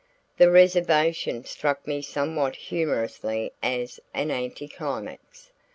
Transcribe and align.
The 0.37 0.49
reservation 0.49 1.43
struck 1.45 1.85
me 1.85 2.01
somewhat 2.01 2.55
humorously 2.55 3.53
as 3.61 3.99
an 4.15 4.31
anti 4.31 4.67
climax. 4.67 5.51